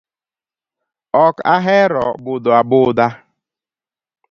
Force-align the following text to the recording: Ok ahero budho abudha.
Ok 1.25 1.35
ahero 1.55 2.05
budho 2.23 2.49
abudha. 2.59 3.07